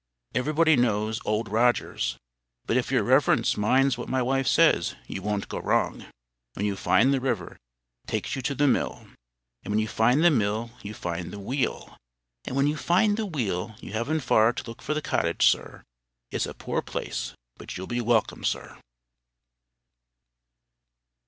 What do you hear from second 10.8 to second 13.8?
you find the wheel; and when you find the wheel,